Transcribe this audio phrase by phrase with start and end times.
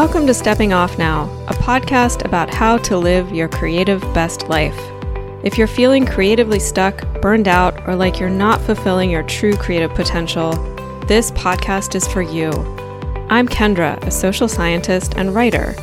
[0.00, 4.74] Welcome to Stepping Off Now, a podcast about how to live your creative best life.
[5.44, 9.92] If you're feeling creatively stuck, burned out, or like you're not fulfilling your true creative
[9.92, 10.52] potential,
[11.06, 12.50] this podcast is for you.
[13.28, 15.74] I'm Kendra, a social scientist and writer.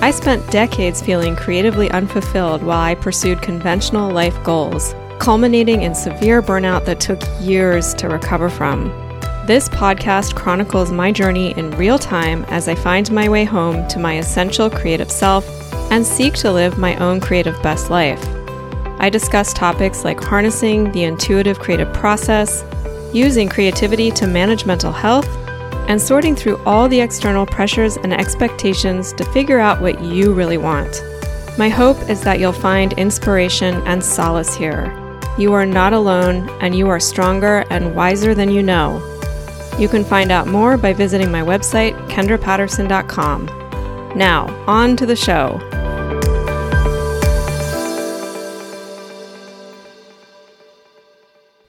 [0.00, 6.42] I spent decades feeling creatively unfulfilled while I pursued conventional life goals, culminating in severe
[6.42, 9.09] burnout that took years to recover from.
[9.50, 13.98] This podcast chronicles my journey in real time as I find my way home to
[13.98, 15.44] my essential creative self
[15.90, 18.24] and seek to live my own creative best life.
[19.00, 22.64] I discuss topics like harnessing the intuitive creative process,
[23.12, 25.26] using creativity to manage mental health,
[25.88, 30.58] and sorting through all the external pressures and expectations to figure out what you really
[30.58, 31.02] want.
[31.58, 34.96] My hope is that you'll find inspiration and solace here.
[35.36, 39.04] You are not alone, and you are stronger and wiser than you know.
[39.80, 43.46] You can find out more by visiting my website, kendrapatterson.com.
[44.14, 45.58] Now, on to the show.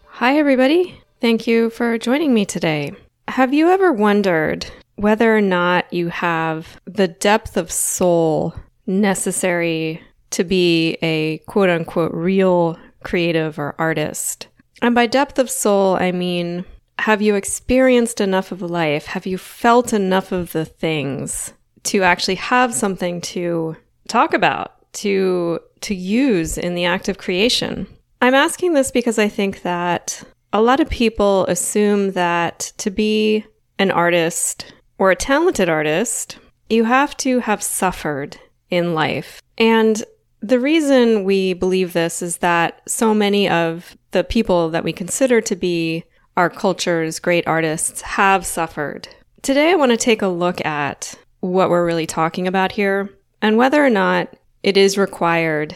[0.07, 1.01] Hi, everybody.
[1.21, 2.91] Thank you for joining me today.
[3.29, 4.65] Have you ever wondered
[4.97, 8.53] whether or not you have the depth of soul
[8.85, 10.01] necessary
[10.31, 14.49] to be a quote unquote real creative or artist?
[14.81, 16.65] And by depth of soul, I mean
[17.02, 19.07] have you experienced enough of life?
[19.07, 21.52] Have you felt enough of the things
[21.85, 23.75] to actually have something to
[24.07, 27.88] talk about, to to use in the act of creation?
[28.22, 30.22] I'm asking this because I think that
[30.53, 33.45] a lot of people assume that to be
[33.79, 36.38] an artist or a talented artist,
[36.69, 38.38] you have to have suffered
[38.69, 39.41] in life.
[39.57, 40.03] And
[40.41, 45.41] the reason we believe this is that so many of the people that we consider
[45.41, 46.03] to be
[46.37, 49.07] our culture's great artists have suffered.
[49.41, 53.09] Today, I want to take a look at what we're really talking about here
[53.41, 55.75] and whether or not it is required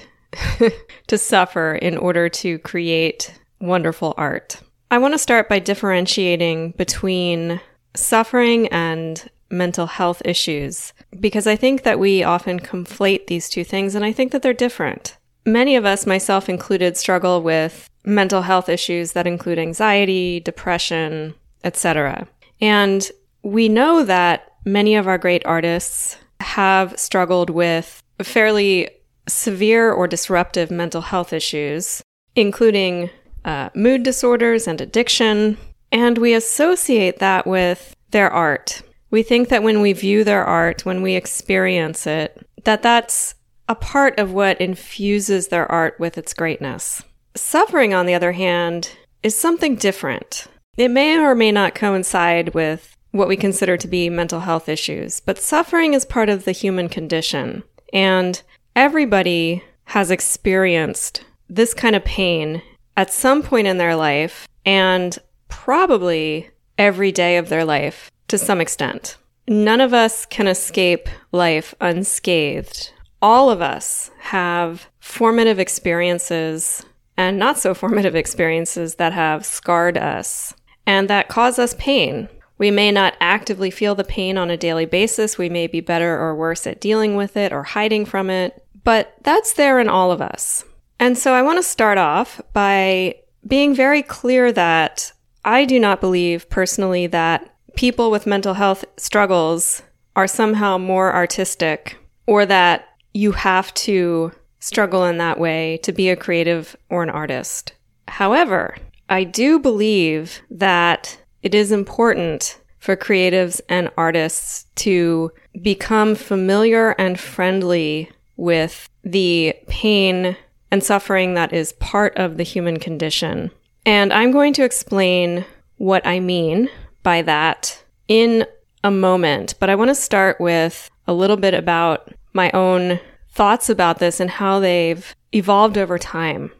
[1.08, 4.62] to suffer in order to create wonderful art.
[4.92, 7.60] I want to start by differentiating between
[7.96, 13.96] suffering and mental health issues because I think that we often conflate these two things
[13.96, 15.18] and I think that they're different.
[15.46, 21.34] Many of us, myself included, struggle with mental health issues that include anxiety, depression,
[21.64, 22.28] etc.
[22.62, 23.10] And
[23.44, 28.90] we know that many of our great artists have struggled with fairly
[29.28, 32.02] severe or disruptive mental health issues,
[32.36, 33.10] including
[33.44, 35.58] uh, mood disorders and addiction.
[35.92, 38.82] And we associate that with their art.
[39.12, 43.36] We think that when we view their art, when we experience it, that that's
[43.68, 47.02] a part of what infuses their art with its greatness.
[47.36, 48.92] Suffering, on the other hand,
[49.22, 50.48] is something different.
[50.78, 55.20] It may or may not coincide with what we consider to be mental health issues,
[55.20, 57.64] but suffering is part of the human condition.
[57.94, 58.42] And
[58.76, 62.62] everybody has experienced this kind of pain
[62.98, 68.60] at some point in their life and probably every day of their life to some
[68.60, 69.18] extent.
[69.48, 72.92] None of us can escape life unscathed.
[73.22, 76.84] All of us have formative experiences
[77.18, 80.54] and not so formative experiences that have scarred us
[80.86, 82.30] and that cause us pain.
[82.58, 85.38] We may not actively feel the pain on a daily basis.
[85.38, 89.16] We may be better or worse at dealing with it or hiding from it, but
[89.24, 90.64] that's there in all of us.
[91.00, 93.16] And so I want to start off by
[93.46, 95.12] being very clear that
[95.44, 99.82] I do not believe personally that people with mental health struggles
[100.16, 104.32] are somehow more artistic or that you have to
[104.66, 107.74] struggle in that way to be a creative or an artist.
[108.08, 108.76] However,
[109.08, 115.32] I do believe that it is important for creatives and artists to
[115.62, 120.36] become familiar and friendly with the pain
[120.72, 123.52] and suffering that is part of the human condition.
[123.86, 125.46] And I'm going to explain
[125.78, 126.70] what I mean
[127.04, 128.46] by that in
[128.84, 133.00] a moment, but I want to start with a little bit about my own
[133.36, 136.52] thoughts about this and how they've evolved over time.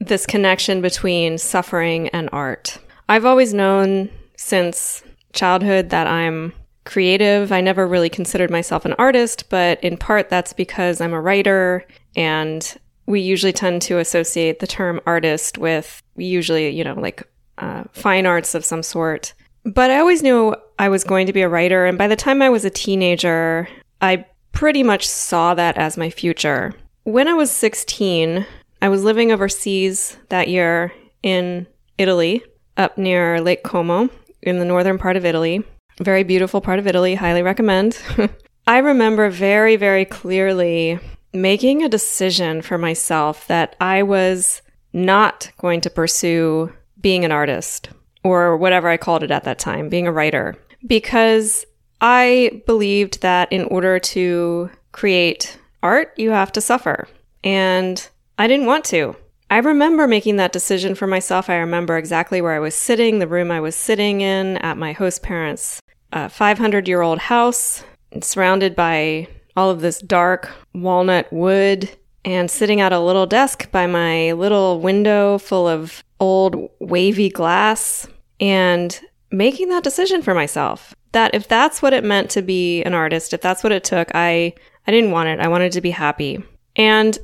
[0.00, 2.78] This connection between suffering and art.
[3.08, 5.02] I've always known since
[5.32, 6.52] childhood that I'm
[6.84, 7.52] creative.
[7.52, 11.86] I never really considered myself an artist, but in part that's because I'm a writer
[12.16, 12.76] and
[13.06, 17.22] we usually tend to associate the term artist with usually, you know, like
[17.58, 19.34] uh, fine arts of some sort.
[19.64, 21.86] But I always knew I was going to be a writer.
[21.86, 23.68] And by the time I was a teenager,
[24.00, 26.72] I pretty much saw that as my future.
[27.04, 28.46] When I was 16,
[28.82, 30.92] I was living overseas that year
[31.22, 31.66] in
[31.98, 32.42] Italy,
[32.76, 34.08] up near Lake Como
[34.42, 35.62] in the northern part of Italy.
[36.00, 38.00] Very beautiful part of Italy, highly recommend.
[38.66, 40.98] I remember very, very clearly
[41.32, 44.62] making a decision for myself that I was
[44.92, 47.90] not going to pursue being an artist
[48.24, 50.56] or whatever I called it at that time, being a writer,
[50.86, 51.64] because
[52.00, 57.08] I believed that in order to create art, you have to suffer.
[57.44, 58.08] And
[58.38, 59.16] I didn't want to.
[59.50, 61.50] I remember making that decision for myself.
[61.50, 64.92] I remember exactly where I was sitting, the room I was sitting in at my
[64.92, 65.80] host parents'
[66.12, 67.82] uh, 500 year old house,
[68.20, 69.26] surrounded by
[69.56, 71.90] all of this dark walnut wood,
[72.24, 78.06] and sitting at a little desk by my little window full of old wavy glass,
[78.38, 79.00] and
[79.32, 80.94] making that decision for myself.
[81.12, 84.10] That if that's what it meant to be an artist, if that's what it took,
[84.14, 84.54] I
[84.86, 85.40] I didn't want it.
[85.40, 86.42] I wanted to be happy.
[86.76, 87.18] And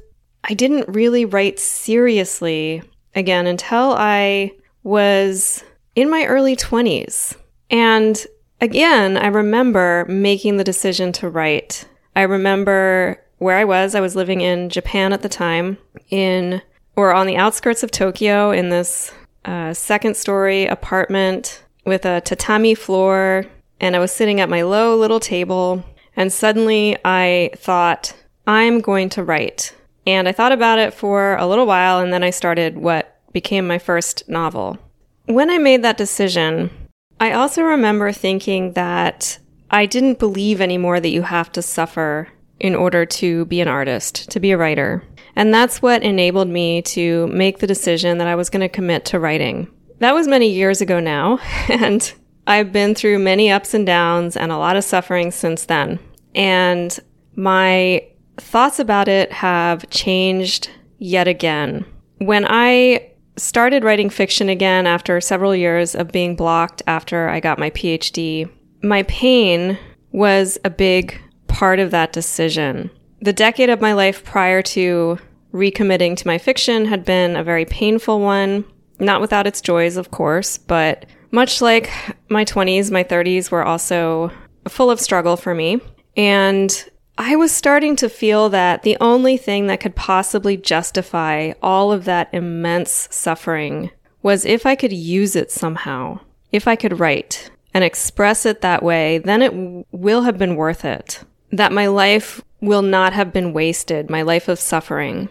[0.44, 2.83] I didn't really write seriously
[3.15, 4.53] again until I
[4.83, 7.37] was in my early 20s.
[7.71, 8.25] And
[8.61, 11.88] again, I remember making the decision to write.
[12.15, 13.94] I remember where I was.
[13.94, 15.79] I was living in Japan at the time,
[16.11, 16.62] in
[16.94, 19.12] or on the outskirts of Tokyo in this
[19.44, 23.44] uh, second story apartment with a tatami floor.
[23.81, 25.84] And I was sitting at my low little table.
[26.17, 28.14] And suddenly I thought,
[28.46, 29.75] I'm going to write.
[30.06, 33.67] And I thought about it for a little while, and then I started what became
[33.67, 34.78] my first novel.
[35.26, 36.70] When I made that decision,
[37.19, 39.38] I also remember thinking that
[39.70, 42.28] I didn't believe anymore that you have to suffer
[42.61, 45.02] in order to be an artist, to be a writer.
[45.34, 49.05] And that's what enabled me to make the decision that I was going to commit
[49.06, 49.69] to writing.
[49.99, 51.38] That was many years ago now,
[51.69, 52.12] and
[52.46, 55.98] I've been through many ups and downs and a lot of suffering since then.
[56.34, 56.98] And
[57.34, 58.06] my
[58.38, 61.84] thoughts about it have changed yet again.
[62.19, 67.58] When I started writing fiction again after several years of being blocked after I got
[67.58, 68.50] my PhD,
[68.82, 69.78] my pain
[70.12, 72.90] was a big part of that decision.
[73.20, 75.19] The decade of my life prior to
[75.52, 78.64] recommitting to my fiction had been a very painful one,
[78.99, 81.90] not without its joys, of course, but much like
[82.28, 84.31] my 20s, my 30s were also
[84.69, 85.81] full of struggle for me.
[86.17, 91.93] And I was starting to feel that the only thing that could possibly justify all
[91.93, 93.90] of that immense suffering
[94.23, 96.20] was if I could use it somehow.
[96.52, 100.56] If I could write and express it that way, then it w- will have been
[100.56, 101.23] worth it.
[101.52, 105.28] That my life will not have been wasted, my life of suffering.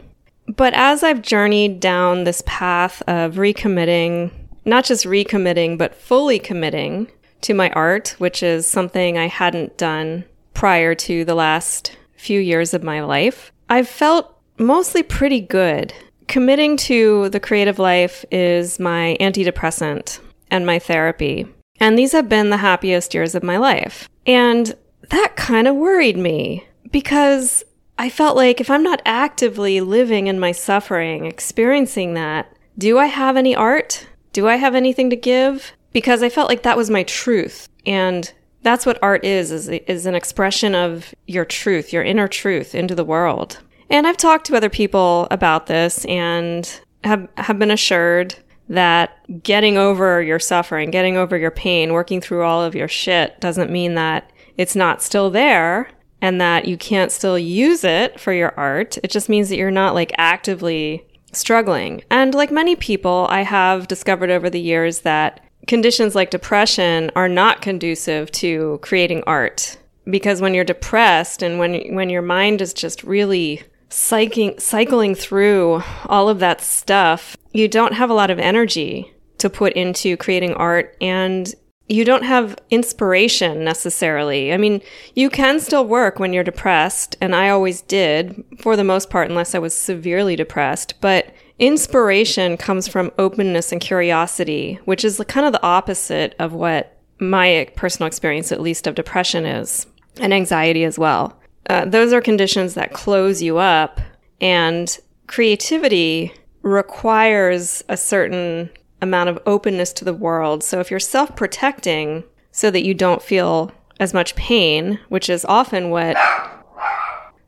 [0.47, 4.31] But as I've journeyed down this path of recommitting,
[4.65, 7.07] not just recommitting, but fully committing
[7.41, 12.73] to my art, which is something I hadn't done prior to the last few years
[12.73, 15.94] of my life, I've felt mostly pretty good.
[16.27, 20.19] Committing to the creative life is my antidepressant
[20.50, 21.45] and my therapy.
[21.79, 24.09] And these have been the happiest years of my life.
[24.25, 24.73] And
[25.09, 27.63] that kind of worried me because
[27.97, 33.06] I felt like if I'm not actively living in my suffering, experiencing that, do I
[33.06, 34.07] have any art?
[34.35, 35.71] Do I have anything to give?
[35.93, 37.69] Because I felt like that was my truth.
[37.85, 38.33] And
[38.63, 42.95] that's what art is, is, is an expression of your truth, your inner truth into
[42.95, 43.59] the world.
[43.89, 46.69] And I've talked to other people about this and
[47.05, 48.35] have, have been assured
[48.67, 53.39] that getting over your suffering, getting over your pain, working through all of your shit
[53.39, 55.87] doesn't mean that it's not still there
[56.21, 58.97] and that you can't still use it for your art.
[59.01, 62.04] It just means that you're not like actively struggling.
[62.09, 67.30] And like many people, I have discovered over the years that conditions like depression are
[67.30, 69.77] not conducive to creating art
[70.09, 75.81] because when you're depressed and when when your mind is just really cycling cycling through
[76.06, 80.54] all of that stuff, you don't have a lot of energy to put into creating
[80.54, 81.54] art and
[81.87, 84.51] you don't have inspiration necessarily.
[84.51, 84.81] I mean,
[85.13, 89.30] you can still work when you're depressed, and I always did for the most part,
[89.30, 95.45] unless I was severely depressed, but Inspiration comes from openness and curiosity, which is kind
[95.45, 99.87] of the opposite of what my personal experience, at least, of depression is,
[100.19, 101.39] and anxiety as well.
[101.69, 104.01] Uh, those are conditions that close you up,
[104.42, 108.69] and creativity requires a certain
[109.06, 110.64] amount of openness to the world.
[110.64, 115.45] So if you're self protecting so that you don't feel as much pain, which is
[115.45, 116.18] often what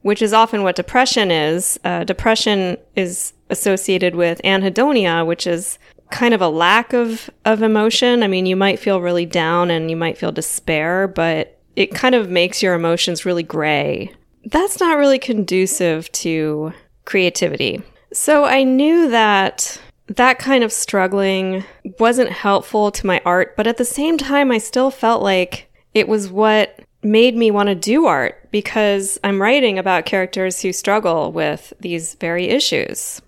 [0.02, 1.78] which is often what depression is.
[1.84, 5.78] Uh, depression is associated with anhedonia, which is
[6.12, 8.24] kind of a lack of, of emotion.
[8.24, 12.16] I mean, you might feel really down and you might feel despair, but it kind
[12.16, 14.14] of makes your emotions really gray.
[14.46, 16.72] That's not really conducive to
[17.04, 17.82] creativity.
[18.14, 21.64] So I knew that that kind of struggling
[22.00, 26.08] wasn't helpful to my art, but at the same time, I still felt like it
[26.08, 31.32] was what made me want to do art because I'm writing about characters who struggle
[31.32, 33.22] with these very issues.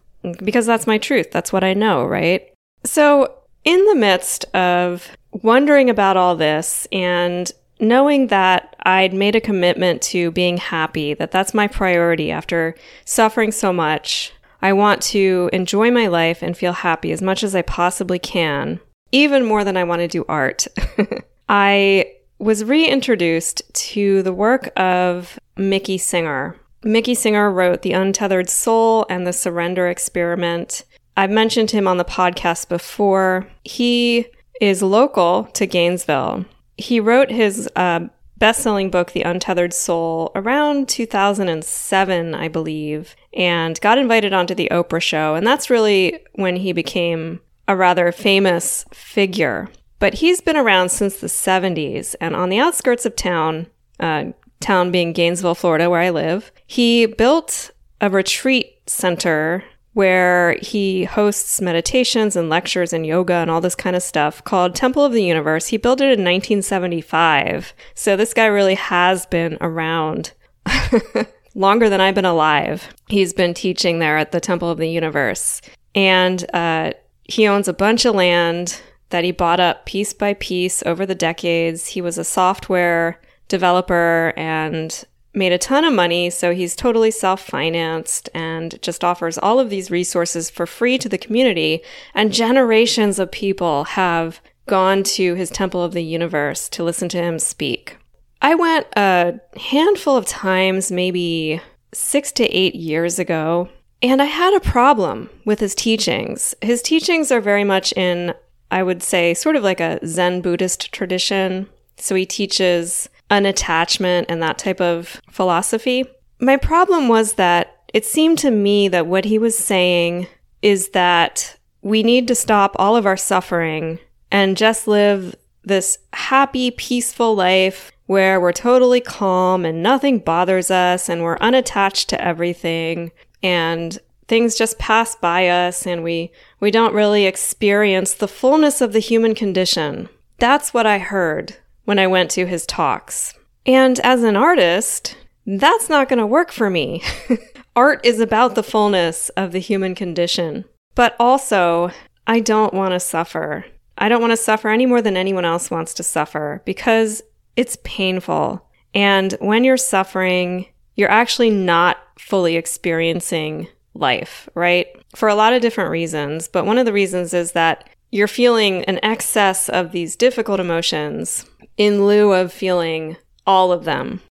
[0.43, 1.31] Because that's my truth.
[1.31, 2.51] That's what I know, right?
[2.83, 9.41] So, in the midst of wondering about all this and knowing that I'd made a
[9.41, 15.49] commitment to being happy, that that's my priority after suffering so much, I want to
[15.53, 18.79] enjoy my life and feel happy as much as I possibly can,
[19.11, 20.67] even more than I want to do art.
[21.49, 26.55] I was reintroduced to the work of Mickey Singer.
[26.83, 30.85] Mickey Singer wrote The Untethered Soul and The Surrender Experiment.
[31.17, 33.47] I've mentioned him on the podcast before.
[33.65, 34.27] He
[34.61, 36.45] is local to Gainesville.
[36.77, 38.07] He wrote his uh,
[38.39, 44.69] best selling book, The Untethered Soul, around 2007, I believe, and got invited onto the
[44.71, 45.35] Oprah show.
[45.35, 49.69] And that's really when he became a rather famous figure.
[49.99, 53.67] But he's been around since the 70s, and on the outskirts of town,
[53.99, 54.25] uh,
[54.61, 59.63] town being Gainesville, Florida, where I live, he built a retreat center
[59.99, 64.73] where he hosts meditations and lectures and yoga and all this kind of stuff called
[64.73, 65.67] Temple of the Universe.
[65.67, 67.73] He built it in 1975.
[67.95, 70.31] So this guy really has been around
[71.53, 72.87] longer than I've been alive.
[73.09, 75.61] He's been teaching there at the Temple of the Universe.
[75.93, 76.93] And uh,
[77.25, 81.13] he owns a bunch of land that he bought up piece by piece over the
[81.13, 81.87] decades.
[81.87, 85.03] He was a software developer and
[85.33, 89.69] made a ton of money, so he's totally self financed and just offers all of
[89.69, 91.81] these resources for free to the community.
[92.13, 97.17] And generations of people have gone to his Temple of the Universe to listen to
[97.17, 97.97] him speak.
[98.41, 101.61] I went a handful of times, maybe
[101.93, 103.69] six to eight years ago,
[104.01, 106.55] and I had a problem with his teachings.
[106.61, 108.33] His teachings are very much in,
[108.71, 111.67] I would say, sort of like a Zen Buddhist tradition.
[111.97, 116.05] So he teaches unattachment and that type of philosophy.
[116.39, 120.27] My problem was that it seemed to me that what he was saying
[120.61, 123.99] is that we need to stop all of our suffering
[124.31, 131.09] and just live this happy, peaceful life where we're totally calm and nothing bothers us
[131.09, 133.11] and we're unattached to everything
[133.43, 138.93] and things just pass by us and we, we don't really experience the fullness of
[138.93, 140.09] the human condition.
[140.37, 141.57] That's what I heard
[141.89, 143.33] when I went to his talks.
[143.65, 145.17] And as an artist,
[145.47, 147.01] that's not going to work for me.
[147.75, 150.65] Art is about the fullness of the human condition.
[150.93, 151.89] But also,
[152.27, 153.65] I don't want to suffer.
[153.97, 157.23] I don't want to suffer any more than anyone else wants to suffer because
[157.55, 158.63] it's painful.
[158.93, 164.85] And when you're suffering, you're actually not fully experiencing life, right?
[165.15, 166.49] For a lot of different reasons.
[166.49, 171.45] But one of the reasons is that you're feeling an excess of these difficult emotions
[171.77, 174.21] in lieu of feeling all of them.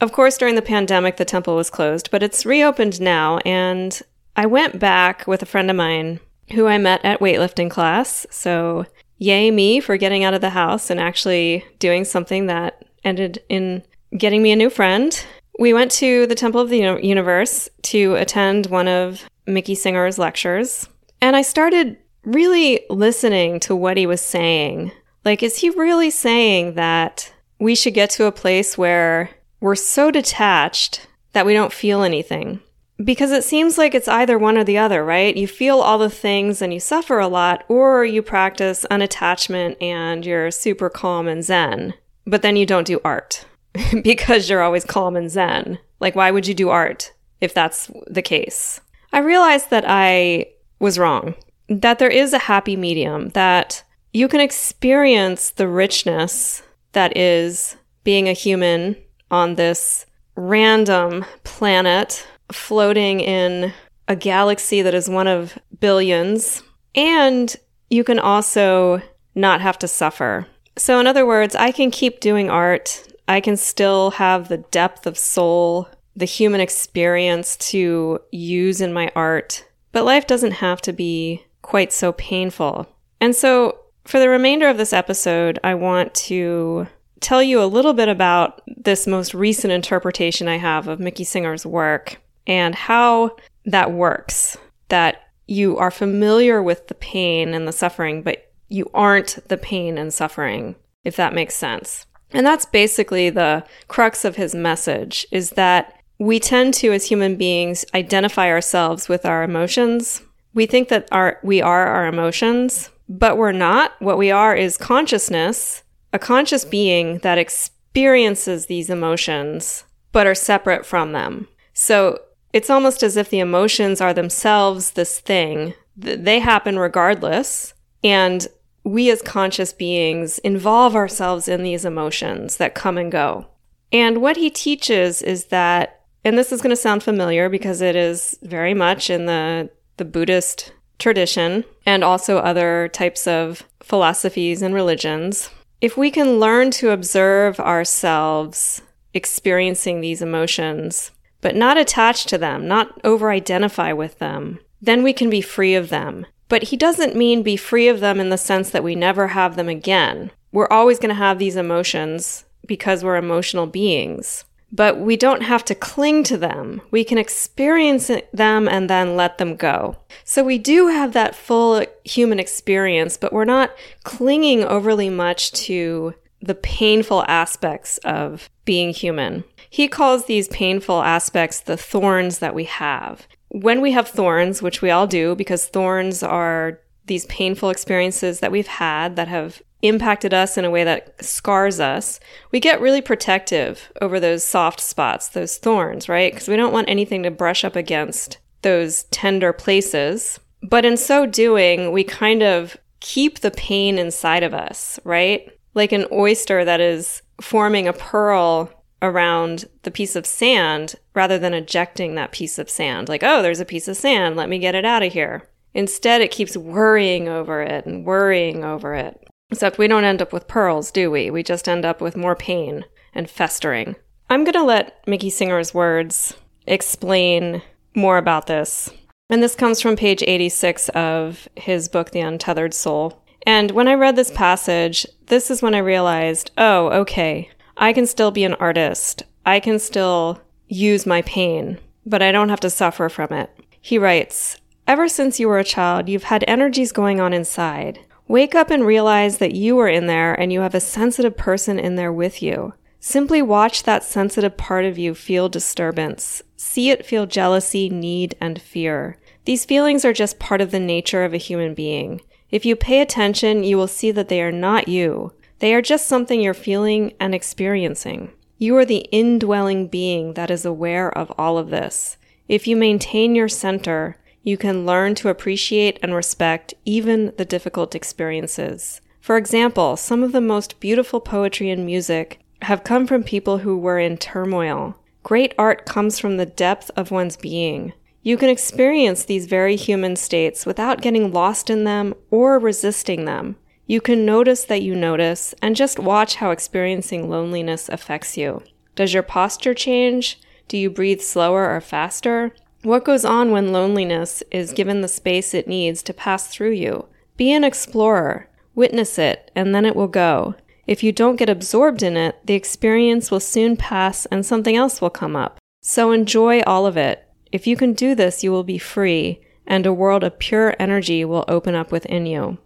[0.00, 4.00] Of course, during the pandemic, the temple was closed, but it's reopened now, and
[4.36, 6.20] I went back with a friend of mine
[6.52, 8.26] who I met at weightlifting class.
[8.30, 8.84] So,
[9.18, 13.82] yay me for getting out of the house and actually doing something that ended in
[14.16, 15.24] getting me a new friend.
[15.58, 20.86] We went to the Temple of the Universe to attend one of Mickey Singer's lectures,
[21.22, 21.96] and I started
[22.26, 24.92] really listening to what he was saying.
[25.24, 29.30] Like, is he really saying that we should get to a place where
[29.60, 32.60] we're so detached that we don't feel anything?
[33.02, 35.36] Because it seems like it's either one or the other, right?
[35.36, 40.24] You feel all the things and you suffer a lot, or you practice unattachment and
[40.24, 41.94] you're super calm and zen,
[42.26, 43.44] but then you don't do art
[44.02, 45.78] because you're always calm and zen.
[46.00, 48.80] Like, why would you do art if that's the case?
[49.12, 50.46] I realized that I
[50.78, 51.34] was wrong
[51.68, 53.82] that there is a happy medium, that
[54.12, 58.96] you can experience the richness that is being a human
[59.30, 60.06] on this
[60.36, 63.72] random planet floating in
[64.08, 66.62] a galaxy that is one of billions.
[66.94, 67.54] And
[67.90, 69.02] you can also
[69.34, 70.46] not have to suffer.
[70.76, 73.02] So, in other words, I can keep doing art.
[73.28, 79.10] I can still have the depth of soul, the human experience to use in my
[79.16, 79.64] art.
[79.92, 82.86] But life doesn't have to be quite so painful.
[83.20, 86.86] And so, for the remainder of this episode, I want to
[87.18, 91.66] tell you a little bit about this most recent interpretation I have of Mickey Singer's
[91.66, 94.56] work and how that works.
[94.90, 99.98] That you are familiar with the pain and the suffering, but you aren't the pain
[99.98, 102.06] and suffering, if that makes sense.
[102.30, 107.34] And that's basically the crux of his message is that we tend to, as human
[107.34, 110.22] beings, identify ourselves with our emotions
[110.56, 113.92] we think that our we are our emotions, but we're not.
[114.00, 115.84] What we are is consciousness,
[116.14, 121.46] a conscious being that experiences these emotions, but are separate from them.
[121.74, 122.18] So
[122.54, 125.74] it's almost as if the emotions are themselves this thing.
[125.94, 127.74] They happen regardless.
[128.02, 128.48] And
[128.82, 133.46] we as conscious beings involve ourselves in these emotions that come and go.
[133.92, 137.94] And what he teaches is that, and this is going to sound familiar because it
[137.94, 144.74] is very much in the, the Buddhist tradition and also other types of philosophies and
[144.74, 145.50] religions.
[145.80, 151.10] If we can learn to observe ourselves experiencing these emotions,
[151.40, 155.74] but not attach to them, not over identify with them, then we can be free
[155.74, 156.26] of them.
[156.48, 159.56] But he doesn't mean be free of them in the sense that we never have
[159.56, 160.30] them again.
[160.52, 164.44] We're always going to have these emotions because we're emotional beings.
[164.72, 166.80] But we don't have to cling to them.
[166.90, 169.96] We can experience them and then let them go.
[170.24, 173.70] So we do have that full human experience, but we're not
[174.02, 179.44] clinging overly much to the painful aspects of being human.
[179.70, 184.82] He calls these painful aspects the thorns that we have when we have thorns, which
[184.82, 190.32] we all do, because thorns are these painful experiences that we've had that have impacted
[190.32, 195.28] us in a way that scars us, we get really protective over those soft spots,
[195.28, 196.32] those thorns, right?
[196.32, 200.40] Because we don't want anything to brush up against those tender places.
[200.62, 205.48] But in so doing, we kind of keep the pain inside of us, right?
[205.74, 211.54] Like an oyster that is forming a pearl around the piece of sand rather than
[211.54, 213.08] ejecting that piece of sand.
[213.08, 214.36] Like, oh, there's a piece of sand.
[214.36, 215.48] Let me get it out of here.
[215.74, 219.22] Instead, it keeps worrying over it and worrying over it.
[219.50, 221.30] Except we don't end up with pearls, do we?
[221.30, 222.84] We just end up with more pain
[223.14, 223.96] and festering.
[224.28, 226.34] I'm going to let Mickey Singer's words
[226.66, 227.62] explain
[227.94, 228.90] more about this.
[229.30, 233.22] And this comes from page 86 of his book, The Untethered Soul.
[233.46, 238.06] And when I read this passage, this is when I realized, oh, okay, I can
[238.06, 239.22] still be an artist.
[239.44, 243.50] I can still use my pain, but I don't have to suffer from it.
[243.80, 248.00] He writes, Ever since you were a child, you've had energies going on inside.
[248.28, 251.78] Wake up and realize that you are in there and you have a sensitive person
[251.78, 252.74] in there with you.
[252.98, 256.42] Simply watch that sensitive part of you feel disturbance.
[256.56, 259.16] See it feel jealousy, need, and fear.
[259.44, 262.20] These feelings are just part of the nature of a human being.
[262.50, 265.32] If you pay attention, you will see that they are not you.
[265.60, 268.32] They are just something you're feeling and experiencing.
[268.58, 272.16] You are the indwelling being that is aware of all of this.
[272.48, 277.96] If you maintain your center, you can learn to appreciate and respect even the difficult
[277.96, 279.00] experiences.
[279.20, 283.76] For example, some of the most beautiful poetry and music have come from people who
[283.76, 285.00] were in turmoil.
[285.24, 287.92] Great art comes from the depth of one's being.
[288.22, 293.56] You can experience these very human states without getting lost in them or resisting them.
[293.88, 298.62] You can notice that you notice and just watch how experiencing loneliness affects you.
[298.94, 300.40] Does your posture change?
[300.68, 302.54] Do you breathe slower or faster?
[302.82, 307.06] What goes on when loneliness is given the space it needs to pass through you?
[307.36, 310.54] Be an explorer, witness it, and then it will go.
[310.86, 315.00] If you don't get absorbed in it, the experience will soon pass and something else
[315.00, 315.58] will come up.
[315.82, 317.26] So enjoy all of it.
[317.50, 321.24] If you can do this, you will be free, and a world of pure energy
[321.24, 322.58] will open up within you.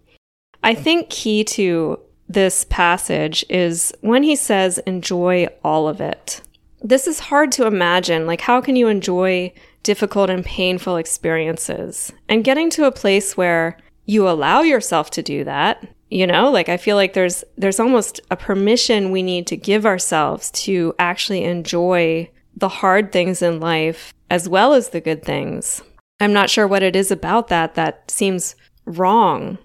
[0.63, 6.41] I think key to this passage is when he says, enjoy all of it.
[6.81, 8.25] This is hard to imagine.
[8.25, 12.11] Like, how can you enjoy difficult and painful experiences?
[12.29, 16.69] And getting to a place where you allow yourself to do that, you know, like
[16.69, 21.43] I feel like there's, there's almost a permission we need to give ourselves to actually
[21.43, 25.81] enjoy the hard things in life as well as the good things.
[26.19, 29.57] I'm not sure what it is about that that seems wrong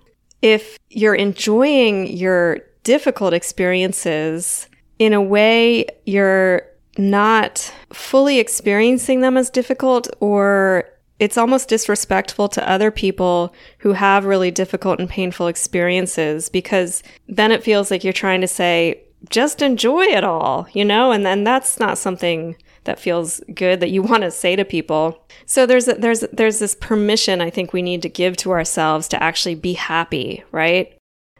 [0.42, 6.62] if you're enjoying your difficult experiences in a way you're
[6.98, 14.26] not fully experiencing them as difficult or it's almost disrespectful to other people who have
[14.26, 19.62] really difficult and painful experiences because then it feels like you're trying to say just
[19.62, 21.12] enjoy it all, you know?
[21.12, 25.24] And then that's not something that feels good that you want to say to people.
[25.46, 29.08] So there's a, there's there's this permission I think we need to give to ourselves
[29.08, 30.96] to actually be happy, right?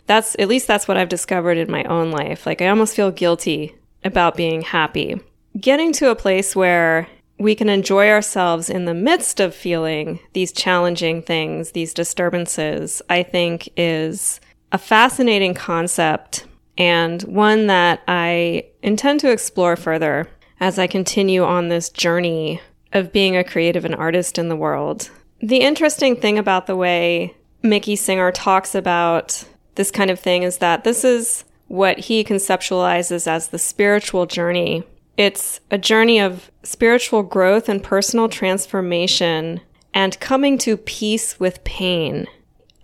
[0.07, 2.47] That's at least that's what I've discovered in my own life.
[2.47, 5.21] Like I almost feel guilty about being happy.
[5.61, 10.53] Getting to a place where we can enjoy ourselves in the midst of feeling these
[10.53, 14.41] challenging things, these disturbances, I think is
[14.73, 20.29] a fascinating concept and one that I intend to explore further
[20.61, 22.61] as I continue on this journey
[22.93, 25.11] of being a creative and artist in the world.
[25.41, 29.45] The interesting thing about the way Mickey Singer talks about
[29.77, 34.85] this kind of thing is that this is what he conceptualizes as the spiritual journey.
[35.17, 39.61] It's a journey of spiritual growth and personal transformation
[39.95, 42.27] and coming to peace with pain.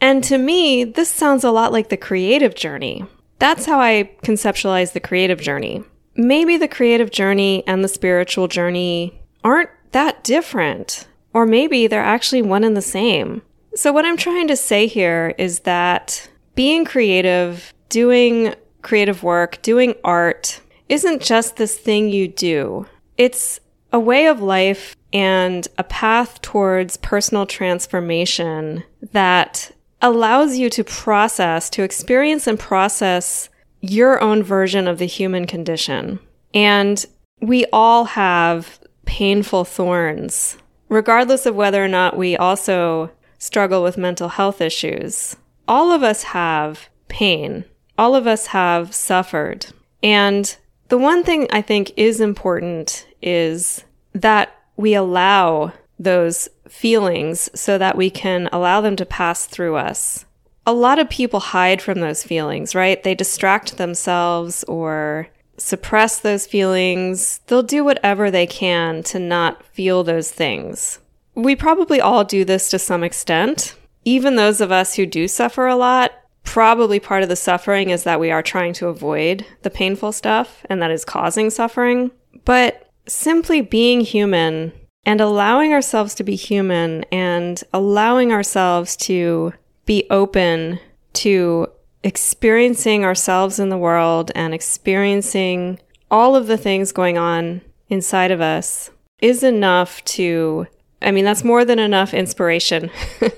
[0.00, 3.04] And to me, this sounds a lot like the creative journey.
[3.38, 5.84] That's how I conceptualize the creative journey.
[6.16, 12.42] Maybe the creative journey and the spiritual journey aren't that different, or maybe they're actually
[12.42, 13.42] one and the same.
[13.74, 19.94] So, what I'm trying to say here is that being creative, doing creative work, doing
[20.04, 20.60] art,
[20.92, 22.86] isn't just this thing you do.
[23.16, 23.58] It's
[23.94, 31.70] a way of life and a path towards personal transformation that allows you to process,
[31.70, 33.48] to experience and process
[33.80, 36.18] your own version of the human condition.
[36.52, 37.02] And
[37.40, 40.58] we all have painful thorns,
[40.90, 45.36] regardless of whether or not we also struggle with mental health issues.
[45.66, 47.64] All of us have pain.
[47.96, 49.66] All of us have suffered.
[50.02, 50.54] And
[50.92, 57.96] the one thing I think is important is that we allow those feelings so that
[57.96, 60.26] we can allow them to pass through us.
[60.66, 63.02] A lot of people hide from those feelings, right?
[63.02, 67.40] They distract themselves or suppress those feelings.
[67.46, 70.98] They'll do whatever they can to not feel those things.
[71.34, 73.76] We probably all do this to some extent.
[74.04, 76.12] Even those of us who do suffer a lot,
[76.52, 80.66] probably part of the suffering is that we are trying to avoid the painful stuff
[80.68, 82.10] and that is causing suffering.
[82.44, 84.70] But simply being human
[85.06, 89.54] and allowing ourselves to be human and allowing ourselves to
[89.86, 90.78] be open
[91.14, 91.68] to
[92.04, 95.78] experiencing ourselves in the world and experiencing
[96.10, 98.90] all of the things going on inside of us
[99.22, 100.66] is enough to,
[101.00, 102.90] I mean, that's more than enough inspiration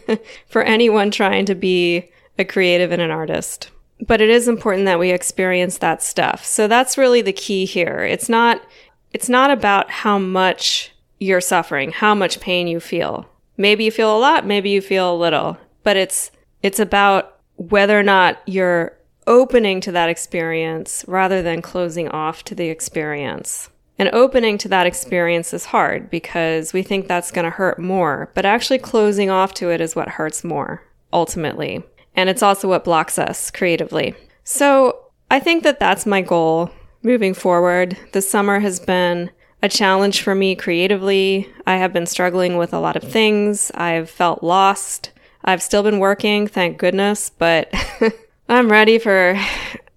[0.48, 3.70] for anyone trying to be a creative and an artist.
[4.06, 6.44] But it is important that we experience that stuff.
[6.44, 8.02] So that's really the key here.
[8.02, 8.60] It's not,
[9.12, 13.28] it's not about how much you're suffering, how much pain you feel.
[13.56, 17.98] Maybe you feel a lot, maybe you feel a little, but it's, it's about whether
[17.98, 23.70] or not you're opening to that experience rather than closing off to the experience.
[23.96, 28.30] And opening to that experience is hard because we think that's going to hurt more,
[28.34, 31.84] but actually closing off to it is what hurts more, ultimately.
[32.14, 34.14] And it's also what blocks us creatively.
[34.44, 36.70] So I think that that's my goal
[37.02, 37.96] moving forward.
[38.12, 39.30] The summer has been
[39.62, 41.48] a challenge for me creatively.
[41.66, 43.70] I have been struggling with a lot of things.
[43.74, 45.10] I've felt lost.
[45.44, 47.72] I've still been working, thank goodness, but
[48.48, 49.38] I'm ready for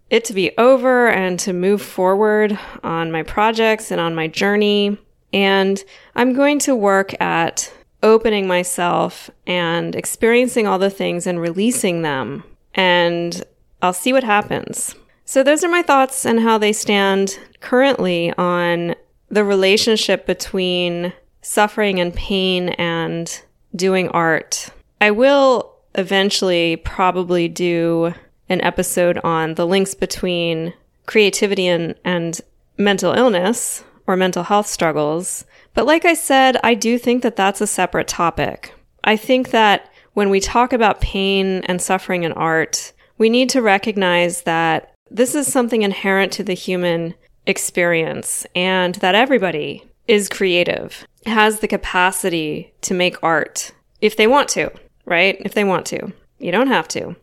[0.09, 4.97] it to be over and to move forward on my projects and on my journey.
[5.33, 5.81] And
[6.15, 7.71] I'm going to work at
[8.03, 12.43] opening myself and experiencing all the things and releasing them.
[12.73, 13.43] And
[13.81, 14.95] I'll see what happens.
[15.25, 18.95] So, those are my thoughts and how they stand currently on
[19.29, 23.41] the relationship between suffering and pain and
[23.75, 24.69] doing art.
[25.01, 28.13] I will eventually probably do
[28.49, 30.73] an episode on the links between
[31.05, 32.39] creativity and, and
[32.77, 35.45] mental illness or mental health struggles.
[35.73, 38.73] But like I said, I do think that that's a separate topic.
[39.03, 43.61] I think that when we talk about pain and suffering in art, we need to
[43.61, 47.13] recognize that this is something inherent to the human
[47.45, 54.49] experience and that everybody is creative, has the capacity to make art if they want
[54.49, 54.71] to,
[55.05, 55.37] right?
[55.41, 56.11] If they want to.
[56.39, 57.15] You don't have to.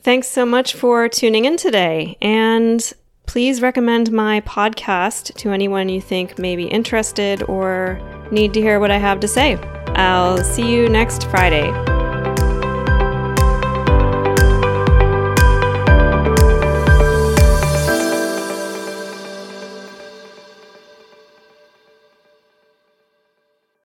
[0.00, 2.16] Thanks so much for tuning in today.
[2.20, 2.92] And
[3.26, 8.78] Please recommend my podcast to anyone you think may be interested or need to hear
[8.78, 9.56] what I have to say.
[9.96, 11.70] I'll see you next Friday.